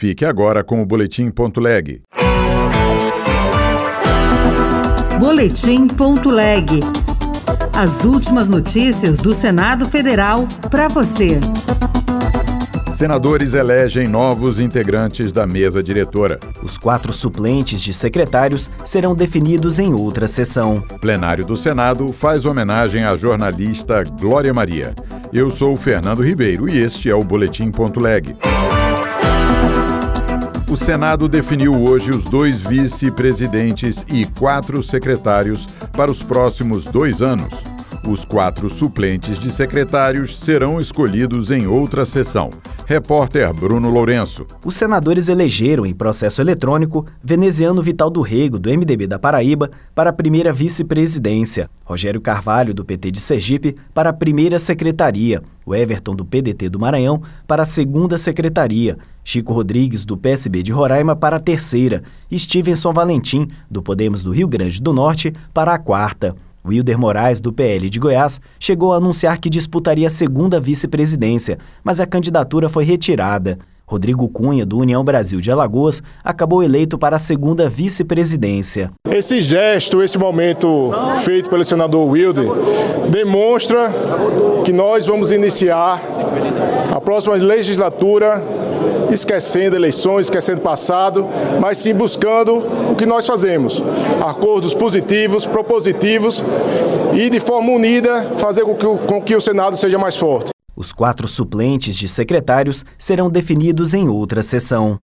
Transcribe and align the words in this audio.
Fique 0.00 0.24
agora 0.24 0.64
com 0.64 0.80
o 0.80 0.86
Boletim.leg. 0.86 2.00
Boletim.leg. 5.20 6.80
As 7.76 8.02
últimas 8.06 8.48
notícias 8.48 9.18
do 9.18 9.34
Senado 9.34 9.86
Federal 9.86 10.48
para 10.70 10.88
você. 10.88 11.38
Senadores 12.96 13.52
elegem 13.52 14.08
novos 14.08 14.58
integrantes 14.58 15.32
da 15.32 15.46
mesa 15.46 15.82
diretora. 15.82 16.40
Os 16.62 16.78
quatro 16.78 17.12
suplentes 17.12 17.82
de 17.82 17.92
secretários 17.92 18.70
serão 18.82 19.14
definidos 19.14 19.78
em 19.78 19.92
outra 19.92 20.26
sessão. 20.26 20.80
Plenário 20.98 21.44
do 21.44 21.56
Senado 21.56 22.10
faz 22.10 22.46
homenagem 22.46 23.04
à 23.04 23.18
jornalista 23.18 24.02
Glória 24.18 24.54
Maria. 24.54 24.94
Eu 25.30 25.50
sou 25.50 25.76
Fernando 25.76 26.22
Ribeiro 26.22 26.70
e 26.70 26.78
este 26.78 27.10
é 27.10 27.14
o 27.14 27.22
Boletim.leg. 27.22 28.34
O 30.70 30.76
Senado 30.76 31.28
definiu 31.28 31.74
hoje 31.74 32.12
os 32.12 32.22
dois 32.26 32.60
vice-presidentes 32.60 34.04
e 34.12 34.24
quatro 34.24 34.80
secretários 34.84 35.66
para 35.90 36.12
os 36.12 36.22
próximos 36.22 36.84
dois 36.84 37.20
anos. 37.20 37.69
Os 38.08 38.24
quatro 38.24 38.70
suplentes 38.70 39.38
de 39.38 39.52
secretários 39.52 40.38
serão 40.38 40.80
escolhidos 40.80 41.50
em 41.50 41.66
outra 41.66 42.06
sessão. 42.06 42.48
Repórter 42.86 43.52
Bruno 43.52 43.90
Lourenço. 43.90 44.46
Os 44.64 44.74
senadores 44.74 45.28
elegeram 45.28 45.84
em 45.84 45.92
processo 45.92 46.40
eletrônico 46.40 47.06
Veneziano 47.22 47.82
Vital 47.82 48.08
do 48.08 48.22
Rego, 48.22 48.58
do 48.58 48.70
MDB 48.70 49.06
da 49.06 49.18
Paraíba, 49.18 49.70
para 49.94 50.10
a 50.10 50.14
primeira 50.14 50.50
vice-presidência, 50.50 51.68
Rogério 51.84 52.22
Carvalho, 52.22 52.72
do 52.72 52.86
PT 52.86 53.10
de 53.10 53.20
Sergipe, 53.20 53.76
para 53.92 54.08
a 54.10 54.14
primeira 54.14 54.58
secretaria, 54.58 55.42
o 55.64 55.74
Everton, 55.74 56.16
do 56.16 56.24
PDT 56.24 56.70
do 56.70 56.80
Maranhão, 56.80 57.22
para 57.46 57.62
a 57.62 57.66
segunda 57.66 58.16
secretaria, 58.16 58.96
Chico 59.22 59.52
Rodrigues, 59.52 60.06
do 60.06 60.16
PSB 60.16 60.62
de 60.62 60.72
Roraima, 60.72 61.14
para 61.14 61.36
a 61.36 61.40
terceira, 61.40 62.02
Stevenson 62.32 62.94
Valentim, 62.94 63.46
do 63.70 63.82
Podemos 63.82 64.24
do 64.24 64.32
Rio 64.32 64.48
Grande 64.48 64.80
do 64.80 64.92
Norte, 64.92 65.32
para 65.52 65.74
a 65.74 65.78
quarta. 65.78 66.34
Wilder 66.64 66.98
Moraes, 66.98 67.40
do 67.40 67.52
PL 67.52 67.88
de 67.88 67.98
Goiás, 67.98 68.40
chegou 68.58 68.92
a 68.92 68.96
anunciar 68.96 69.38
que 69.38 69.48
disputaria 69.48 70.06
a 70.06 70.10
segunda 70.10 70.60
vice-presidência, 70.60 71.58
mas 71.82 72.00
a 72.00 72.06
candidatura 72.06 72.68
foi 72.68 72.84
retirada. 72.84 73.58
Rodrigo 73.90 74.28
Cunha, 74.28 74.64
do 74.64 74.78
União 74.78 75.02
Brasil 75.02 75.40
de 75.40 75.50
Alagoas, 75.50 76.00
acabou 76.22 76.62
eleito 76.62 76.96
para 76.96 77.16
a 77.16 77.18
segunda 77.18 77.68
vice-presidência. 77.68 78.92
Esse 79.10 79.42
gesto, 79.42 80.00
esse 80.00 80.16
momento 80.16 80.92
feito 81.24 81.50
pelo 81.50 81.64
senador 81.64 82.08
Wilder, 82.08 82.46
demonstra 83.10 83.92
que 84.64 84.72
nós 84.72 85.08
vamos 85.08 85.32
iniciar 85.32 86.00
a 86.94 87.00
próxima 87.00 87.34
legislatura 87.34 88.40
esquecendo 89.12 89.76
eleições, 89.76 90.26
esquecendo 90.26 90.60
passado, 90.60 91.26
mas 91.60 91.78
sim 91.78 91.94
buscando 91.94 92.58
o 92.90 92.94
que 92.96 93.06
nós 93.06 93.26
fazemos: 93.26 93.82
acordos 94.20 94.74
positivos, 94.74 95.46
propositivos 95.46 96.42
e 97.14 97.28
de 97.28 97.40
forma 97.40 97.72
unida 97.72 98.22
fazer 98.38 98.62
com 98.62 98.74
que, 98.74 98.86
com 99.06 99.22
que 99.22 99.36
o 99.36 99.40
Senado 99.40 99.76
seja 99.76 99.98
mais 99.98 100.16
forte. 100.16 100.50
Os 100.76 100.92
quatro 100.92 101.28
suplentes 101.28 101.96
de 101.96 102.08
secretários 102.08 102.84
serão 102.96 103.28
definidos 103.28 103.92
em 103.92 104.08
outra 104.08 104.42
sessão. 104.42 104.98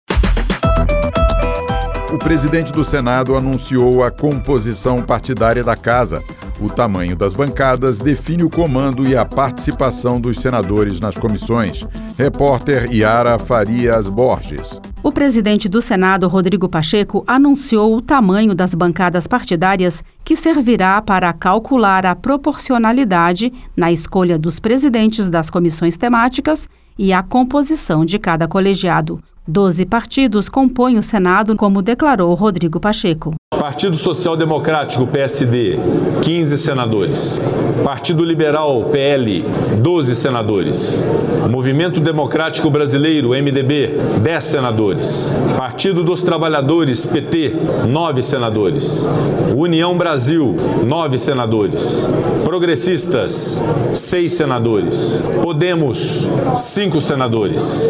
O 2.13 2.17
presidente 2.17 2.71
do 2.71 2.85
Senado 2.85 3.35
anunciou 3.35 4.01
a 4.01 4.09
composição 4.09 5.01
partidária 5.01 5.63
da 5.65 5.75
casa. 5.75 6.23
O 6.61 6.69
tamanho 6.69 7.13
das 7.13 7.33
bancadas 7.33 7.97
define 7.97 8.43
o 8.43 8.49
comando 8.49 9.05
e 9.05 9.17
a 9.17 9.25
participação 9.25 10.21
dos 10.21 10.39
senadores 10.39 11.01
nas 11.01 11.15
comissões. 11.15 11.85
Repórter 12.17 12.89
Yara 12.93 13.37
Farias 13.37 14.07
Borges. 14.07 14.79
O 15.03 15.11
presidente 15.11 15.67
do 15.67 15.81
Senado, 15.81 16.29
Rodrigo 16.29 16.69
Pacheco, 16.69 17.25
anunciou 17.27 17.93
o 17.93 18.01
tamanho 18.01 18.55
das 18.55 18.73
bancadas 18.73 19.27
partidárias 19.27 20.01
que 20.23 20.33
servirá 20.33 21.01
para 21.01 21.33
calcular 21.33 22.05
a 22.05 22.15
proporcionalidade 22.15 23.51
na 23.75 23.91
escolha 23.91 24.39
dos 24.39 24.61
presidentes 24.61 25.29
das 25.29 25.49
comissões 25.49 25.97
temáticas 25.97 26.69
e 26.97 27.11
a 27.11 27.21
composição 27.21 28.05
de 28.05 28.17
cada 28.17 28.47
colegiado. 28.47 29.21
Doze 29.45 29.85
partidos 29.85 30.47
compõem 30.47 30.97
o 30.97 31.03
Senado, 31.03 31.53
como 31.57 31.81
declarou 31.81 32.33
Rodrigo 32.33 32.79
Pacheco. 32.79 33.35
Partido 33.59 33.95
Social 33.95 34.37
Democrático, 34.37 35.07
PSD, 35.07 35.77
15 36.21 36.57
senadores. 36.57 37.41
Partido 37.83 38.23
Liberal, 38.23 38.89
PL, 38.91 39.43
12 39.81 40.15
senadores. 40.15 41.03
Movimento 41.49 41.99
Democrático 41.99 42.69
Brasileiro, 42.69 43.29
MDB, 43.29 43.97
10 44.21 44.43
senadores. 44.43 45.33
Partido 45.57 46.03
dos 46.03 46.23
Trabalhadores, 46.23 47.05
PT, 47.05 47.53
9 47.87 48.23
senadores. 48.23 49.07
União 49.55 49.97
Brasil, 49.97 50.55
9 50.85 51.17
senadores. 51.17 52.07
Progressistas, 52.43 53.61
6 53.93 54.31
senadores. 54.31 55.21
Podemos, 55.41 56.27
5 56.53 56.99
senadores. 56.99 57.87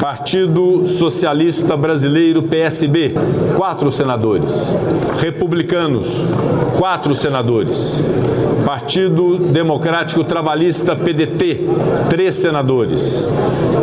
Partido 0.00 0.86
Socialista 0.86 1.76
Brasileiro, 1.76 2.42
PSB, 2.42 3.14
4 3.56 3.90
senadores. 3.90 4.74
Republicanos, 5.16 6.28
quatro 6.76 7.14
senadores. 7.14 8.02
Partido 8.64 9.38
Democrático 9.50 10.22
Trabalhista 10.22 10.94
PDT, 10.94 11.60
três 12.10 12.34
senadores. 12.34 13.26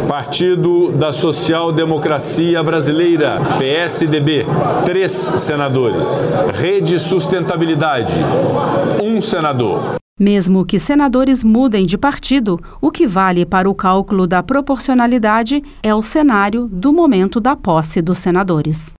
Partido 0.07 0.91
da 0.91 1.11
Social 1.11 1.71
Democracia 1.71 2.61
Brasileira, 2.61 3.37
PSDB, 3.57 4.45
três 4.85 5.11
senadores. 5.11 6.33
Rede 6.53 6.99
Sustentabilidade, 6.99 8.13
um 9.03 9.21
senador. 9.21 9.95
Mesmo 10.17 10.65
que 10.65 10.79
senadores 10.79 11.43
mudem 11.43 11.85
de 11.85 11.97
partido, 11.97 12.57
o 12.79 12.89
que 12.89 13.05
vale 13.05 13.45
para 13.45 13.69
o 13.69 13.75
cálculo 13.75 14.25
da 14.25 14.41
proporcionalidade 14.41 15.61
é 15.83 15.93
o 15.93 16.01
cenário 16.01 16.69
do 16.71 16.93
momento 16.93 17.41
da 17.41 17.53
posse 17.53 18.01
dos 18.01 18.19
senadores. 18.19 18.93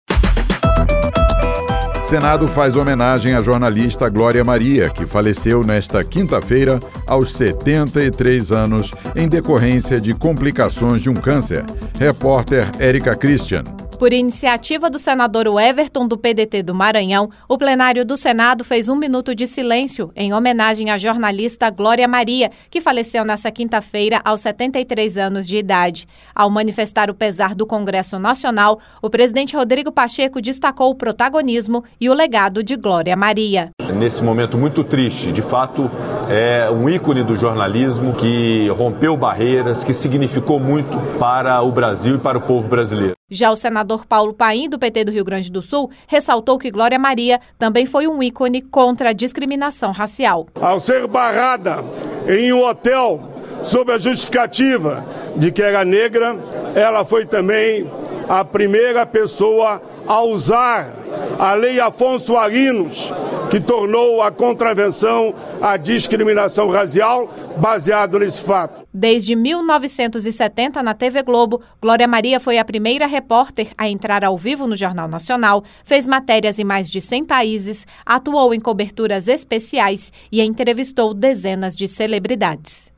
Senado 2.16 2.48
faz 2.48 2.78
homenagem 2.78 3.36
à 3.36 3.42
jornalista 3.42 4.08
Glória 4.08 4.42
Maria, 4.42 4.90
que 4.90 5.06
faleceu 5.06 5.66
nesta 5.66 6.02
quinta-feira 6.02 6.80
aos 7.06 7.34
73 7.34 8.53
anos 8.53 8.94
em 9.18 9.28
decorrência 9.28 10.00
de 10.00 10.14
complicações 10.14 11.02
de 11.02 11.09
um 11.09 11.14
câncer. 11.14 11.66
Repórter 12.00 12.72
Érica 12.80 13.16
Christian. 13.16 13.75
Por 13.98 14.12
iniciativa 14.12 14.90
do 14.90 15.00
senador 15.00 15.48
Everton 15.60 16.06
do 16.06 16.18
PDT 16.18 16.64
do 16.64 16.76
Maranhão, 16.76 17.30
o 17.48 17.58
plenário 17.58 18.04
do 18.04 18.18
Senado 18.18 18.64
fez 18.64 18.90
um 18.90 18.96
minuto 18.96 19.34
de 19.34 19.48
silêncio 19.48 20.12
em 20.16 20.34
homenagem 20.34 20.90
à 20.90 20.98
jornalista 20.98 21.70
Glória 21.70 22.08
Maria, 22.08 22.52
que 22.70 22.82
faleceu 22.82 23.24
nesta 23.24 23.50
quinta-feira 23.52 24.20
aos 24.26 24.42
73 24.42 25.18
anos 25.18 25.48
de 25.48 25.58
idade. 25.58 26.08
Ao 26.34 26.50
manifestar 26.50 27.10
o 27.10 27.14
pesar 27.14 27.56
do 27.56 27.66
Congresso 27.66 28.20
Nacional, 28.20 28.80
o 29.02 29.10
presidente 29.10 29.56
Rodrigo 29.56 29.92
Pacheco 29.92 30.42
destacou 30.42 30.90
o 30.90 30.96
protagonismo 30.96 31.84
e 32.00 32.10
o 32.10 32.14
legado 32.14 32.62
de 32.62 32.76
Glória 32.76 33.16
Maria. 33.16 33.70
Nesse 33.94 34.22
momento 34.22 34.58
muito 34.58 34.84
triste, 34.84 35.32
de 35.32 35.42
fato, 35.42 35.90
é 36.30 36.70
um 36.70 36.90
ícone 36.90 37.24
do 37.24 37.38
jornalismo 37.38 38.14
que 38.14 38.68
rompeu 38.70 39.16
barreiras, 39.16 39.84
que 39.86 39.94
significou 39.94 40.60
muito 40.60 40.98
para 41.18 41.62
o 41.62 41.72
Brasil 41.72 42.16
e 42.16 42.20
para 42.20 42.38
o 42.38 42.42
povo 42.42 42.68
brasileiro. 42.68 43.16
Já 43.28 43.50
o 43.50 43.56
senador 43.56 44.06
Paulo 44.06 44.36
Paim, 44.36 44.69
do 44.69 44.78
PT 44.78 45.06
do 45.06 45.12
Rio 45.12 45.24
Grande 45.24 45.52
do 45.52 45.59
Sul, 45.59 45.90
ressaltou 46.06 46.59
que 46.59 46.69
Glória 46.69 47.00
Maria 47.00 47.41
também 47.58 47.88
foi 47.88 48.06
um 48.06 48.22
ícone 48.22 48.62
contra 48.62 49.09
a 49.09 49.13
discriminação 49.13 49.91
racial. 49.91 50.46
Ao 50.62 50.80
ser 50.80 51.08
barrada 51.08 51.84
em 52.28 52.53
um 52.53 52.64
hotel 52.64 53.28
sob 53.64 53.91
a 53.91 53.97
justificativa 53.97 55.03
de 55.35 55.52
que 55.52 55.64
era 55.64 55.84
negra, 55.84 56.38
ela 56.75 57.03
foi 57.03 57.25
também 57.25 57.90
a 58.30 58.46
primeira 58.46 59.08
pessoa 59.08 59.82
a 60.05 60.22
usar 60.22 60.94
a 61.40 61.55
Lei 61.55 61.79
Afonso 61.79 62.38
Arinos, 62.38 63.11
que 63.50 63.59
tornou 63.59 64.22
a 64.22 64.32
contravenção 64.32 65.34
à 65.62 65.78
discriminação 65.78 66.70
racial 66.70 67.30
baseado 67.58 68.20
nesse 68.20 68.42
fato. 68.42 68.84
Desde 68.94 69.36
1970, 69.36 70.82
na 70.82 70.94
TV 70.94 71.22
Globo, 71.24 71.62
Glória 71.82 72.08
Maria 72.08 72.40
foi 72.40 72.58
a 72.58 72.66
primeira 72.66 73.06
repórter 73.06 73.70
a 73.78 73.88
entrar 73.88 74.24
ao 74.24 74.38
vivo 74.38 74.68
no 74.68 74.76
Jornal 74.76 75.08
Nacional, 75.08 75.64
fez 75.84 76.08
matérias 76.08 76.59
em 76.59 76.64
mais 76.64 76.90
de 76.90 77.00
100 77.00 77.26
países, 77.26 77.88
atuou 78.06 78.53
em 78.53 78.59
coberturas 78.59 79.28
especiais 79.28 80.12
e 80.32 80.41
entrevistou 80.41 81.14
dezenas 81.14 81.76
de 81.76 81.88
celebridades. 81.88 82.95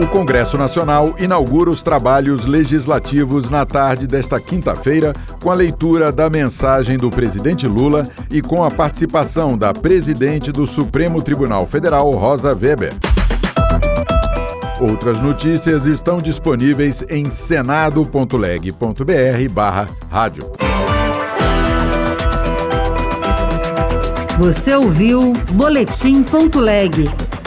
O 0.00 0.06
Congresso 0.08 0.58
Nacional 0.58 1.14
inaugura 1.18 1.70
os 1.70 1.82
trabalhos 1.82 2.46
legislativos 2.46 3.50
na 3.50 3.66
tarde 3.66 4.06
desta 4.06 4.40
quinta-feira, 4.40 5.12
com 5.42 5.50
a 5.50 5.54
leitura 5.54 6.10
da 6.10 6.30
mensagem 6.30 6.96
do 6.96 7.10
presidente 7.10 7.66
Lula 7.66 8.02
e 8.30 8.40
com 8.40 8.64
a 8.64 8.70
participação 8.70 9.56
da 9.56 9.72
presidente 9.72 10.50
do 10.50 10.66
Supremo 10.66 11.22
Tribunal 11.22 11.66
Federal, 11.66 12.10
Rosa 12.10 12.54
Weber. 12.54 12.94
Outras 14.80 15.20
notícias 15.20 15.84
estão 15.86 16.18
disponíveis 16.18 17.04
em 17.08 17.30
senado.leg.br/barra 17.30 19.86
rádio. 20.10 20.50
Você 24.38 24.74
ouviu 24.74 25.32
Boletim.leg. 25.52 27.04